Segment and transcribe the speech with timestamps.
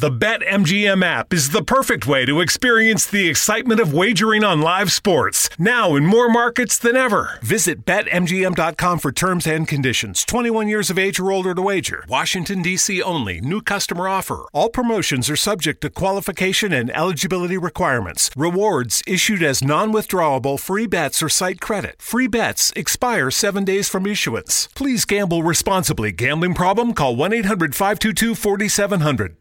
[0.00, 4.90] The BetMGM app is the perfect way to experience the excitement of wagering on live
[4.92, 7.38] sports, now in more markets than ever.
[7.42, 10.24] Visit BetMGM.com for terms and conditions.
[10.24, 12.04] 21 years of age or older to wager.
[12.08, 13.02] Washington, D.C.
[13.02, 13.40] only.
[13.40, 14.46] New customer offer.
[14.52, 18.30] All promotions are subject to qualification and eligibility requirements.
[18.36, 22.00] Rewards issued as non withdrawable free bets or site credit.
[22.00, 24.68] Free bets expire seven days from issuance.
[24.74, 26.12] Please gamble responsibly.
[26.12, 26.94] Gambling problem?
[26.94, 29.36] Call 1 800 522 4700.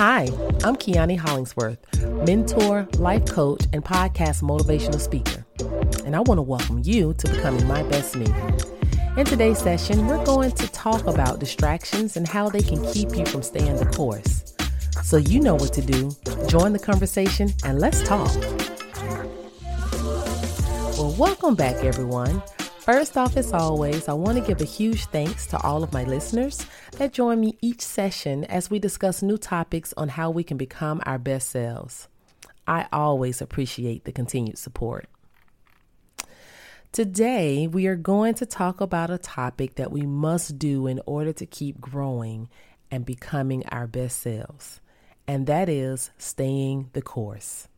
[0.00, 0.30] Hi,
[0.64, 1.76] I'm Kiani Hollingsworth,
[2.24, 5.44] mentor, life coach, and podcast motivational speaker.
[6.06, 8.24] And I want to welcome you to becoming my best me.
[9.18, 13.26] In today's session, we're going to talk about distractions and how they can keep you
[13.26, 14.54] from staying the course.
[15.02, 16.16] So you know what to do.
[16.48, 18.34] Join the conversation and let's talk.
[20.96, 22.42] Well, welcome back, everyone.
[22.92, 26.02] First off, as always, I want to give a huge thanks to all of my
[26.02, 26.66] listeners
[26.96, 31.00] that join me each session as we discuss new topics on how we can become
[31.06, 32.08] our best selves.
[32.66, 35.08] I always appreciate the continued support.
[36.90, 41.32] Today, we are going to talk about a topic that we must do in order
[41.34, 42.48] to keep growing
[42.90, 44.80] and becoming our best selves,
[45.28, 47.68] and that is staying the course.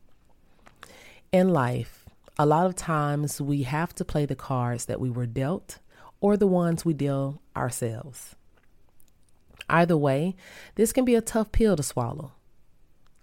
[1.33, 2.02] In life,
[2.39, 5.79] a lot of times we have to play the cards that we were dealt
[6.21, 8.35] or the ones we deal ourselves.
[9.69, 10.35] Either way,
[10.75, 12.33] this can be a tough pill to swallow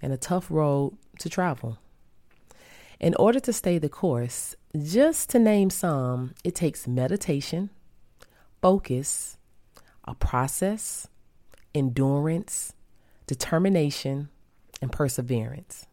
[0.02, 1.78] and a tough road to travel.
[3.00, 7.70] In order to stay the course, just to name some, it takes meditation,
[8.62, 9.38] focus,
[10.04, 11.08] a process,
[11.74, 12.74] endurance,
[13.26, 14.30] determination,
[14.82, 15.88] and perseverance.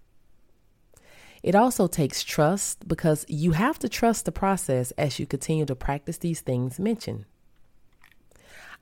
[1.47, 5.77] It also takes trust because you have to trust the process as you continue to
[5.77, 7.25] practice these things mentioned.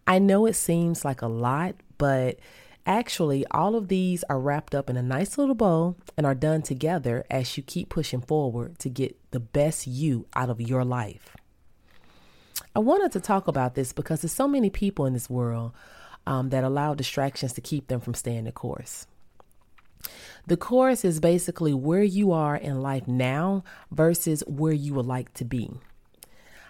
[0.07, 2.39] I know it seems like a lot, but
[2.87, 6.63] actually, all of these are wrapped up in a nice little bow and are done
[6.63, 11.37] together as you keep pushing forward to get the best you out of your life.
[12.75, 15.73] I wanted to talk about this because there's so many people in this world
[16.27, 19.07] um, that allow distractions to keep them from staying the course.
[20.47, 25.33] The course is basically where you are in life now versus where you would like
[25.35, 25.71] to be.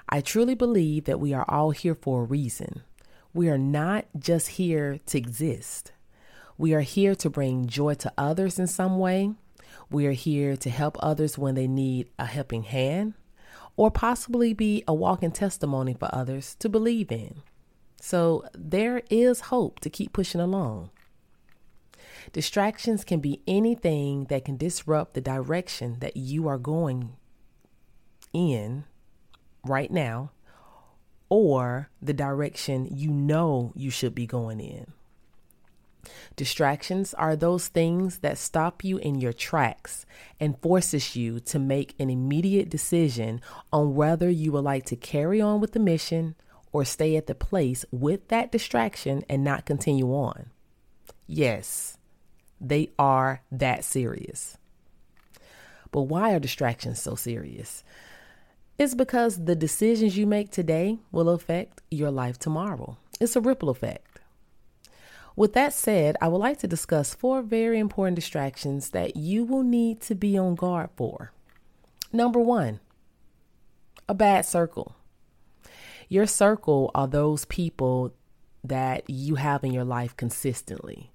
[0.08, 2.82] I truly believe that we are all here for a reason.
[3.32, 5.92] We are not just here to exist.
[6.56, 9.32] We are here to bring joy to others in some way.
[9.90, 13.14] We are here to help others when they need a helping hand,
[13.76, 17.42] or possibly be a walking testimony for others to believe in.
[18.00, 20.90] So there is hope to keep pushing along.
[22.32, 27.16] Distractions can be anything that can disrupt the direction that you are going
[28.32, 28.84] in
[29.64, 30.30] right now
[31.28, 34.92] or the direction you know you should be going in.
[36.36, 40.04] Distractions are those things that stop you in your tracks
[40.38, 43.40] and forces you to make an immediate decision
[43.72, 46.34] on whether you would like to carry on with the mission
[46.72, 50.50] or stay at the place with that distraction and not continue on.
[51.26, 51.96] Yes,
[52.68, 54.56] they are that serious.
[55.90, 57.84] But why are distractions so serious?
[58.78, 62.96] It's because the decisions you make today will affect your life tomorrow.
[63.20, 64.18] It's a ripple effect.
[65.36, 69.62] With that said, I would like to discuss four very important distractions that you will
[69.62, 71.32] need to be on guard for.
[72.12, 72.80] Number one,
[74.08, 74.96] a bad circle.
[76.08, 78.14] Your circle are those people
[78.62, 81.10] that you have in your life consistently.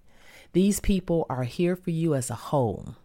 [0.54, 2.96] These people are here for you as a whole.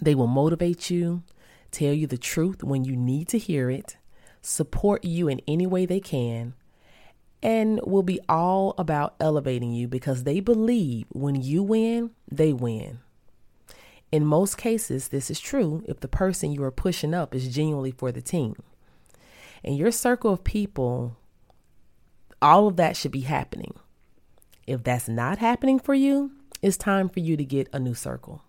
[0.00, 1.22] They will motivate you,
[1.70, 3.96] tell you the truth when you need to hear it,
[4.40, 6.54] support you in any way they can,
[7.42, 13.00] and will be all about elevating you because they believe when you win, they win.
[14.12, 17.90] In most cases, this is true if the person you are pushing up is genuinely
[17.90, 18.54] for the team.
[19.64, 21.16] In your circle of people,
[22.40, 23.74] all of that should be happening.
[24.66, 26.30] If that's not happening for you,
[26.64, 28.42] it's time for you to get a new circle.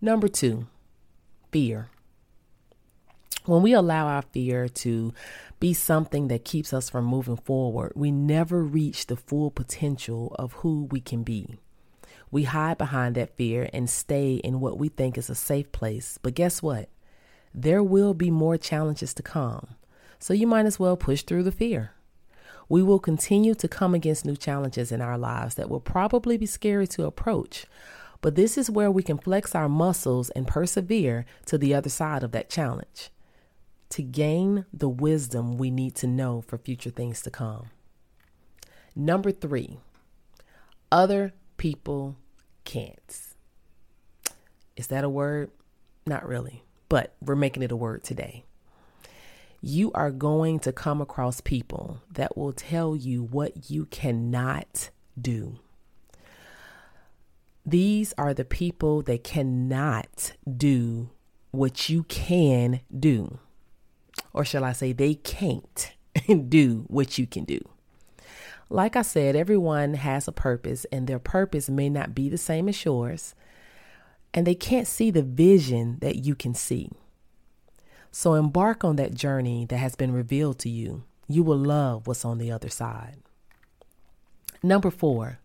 [0.00, 0.66] Number two,
[1.52, 1.90] fear.
[3.44, 5.12] When we allow our fear to
[5.58, 10.54] be something that keeps us from moving forward, we never reach the full potential of
[10.54, 11.58] who we can be.
[12.30, 16.18] We hide behind that fear and stay in what we think is a safe place.
[16.22, 16.88] But guess what?
[17.52, 19.76] There will be more challenges to come.
[20.18, 21.92] So you might as well push through the fear.
[22.70, 26.46] We will continue to come against new challenges in our lives that will probably be
[26.46, 27.66] scary to approach.
[28.20, 32.22] But this is where we can flex our muscles and persevere to the other side
[32.22, 33.10] of that challenge
[33.88, 37.70] to gain the wisdom we need to know for future things to come.
[38.94, 39.78] Number three,
[40.92, 42.14] other people
[42.64, 43.20] can't.
[44.76, 45.50] Is that a word?
[46.06, 48.44] Not really, but we're making it a word today.
[49.60, 54.90] You are going to come across people that will tell you what you cannot
[55.20, 55.58] do.
[57.66, 61.10] These are the people that cannot do
[61.50, 63.38] what you can do.
[64.32, 65.92] Or shall I say, they can't
[66.48, 67.60] do what you can do.
[68.70, 72.68] Like I said, everyone has a purpose, and their purpose may not be the same
[72.68, 73.34] as yours,
[74.32, 76.90] and they can't see the vision that you can see.
[78.12, 81.04] So embark on that journey that has been revealed to you.
[81.28, 83.16] You will love what's on the other side.
[84.62, 85.38] Number four,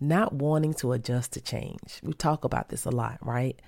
[0.00, 2.00] not wanting to adjust to change.
[2.02, 3.60] We talk about this a lot, right?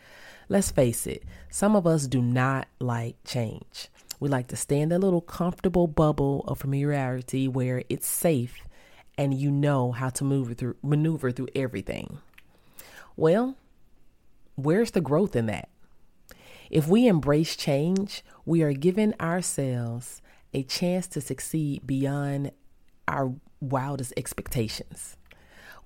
[0.48, 3.88] Let's face it, some of us do not like change.
[4.18, 8.66] We like to stay in that little comfortable bubble of familiarity where it's safe
[9.16, 12.18] and you know how to move through maneuver through everything.
[13.16, 13.56] Well,
[14.54, 15.68] where's the growth in that?
[16.70, 20.20] If we embrace change, we are giving ourselves
[20.52, 22.52] a chance to succeed beyond
[23.06, 25.16] our wildest expectations.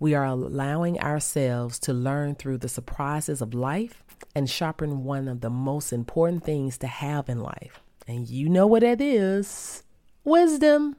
[0.00, 4.02] We are allowing ourselves to learn through the surprises of life
[4.34, 7.81] and sharpen one of the most important things to have in life.
[8.08, 9.84] And you know what that is
[10.25, 10.96] wisdom.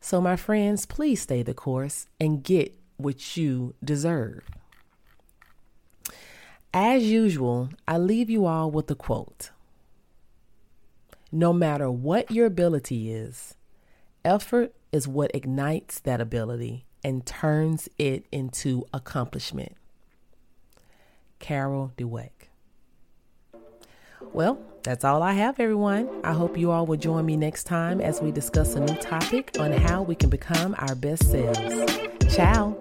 [0.00, 4.44] So, my friends, please stay the course and get what you deserve.
[6.72, 9.50] As usual, I leave you all with a quote
[11.32, 13.56] No matter what your ability is,
[14.24, 19.72] effort is what ignites that ability and turns it into accomplishment.
[21.40, 22.30] Carol Dweck.
[24.32, 26.08] Well, that's all I have, everyone.
[26.22, 29.56] I hope you all will join me next time as we discuss a new topic
[29.58, 32.34] on how we can become our best selves.
[32.34, 32.76] Ciao.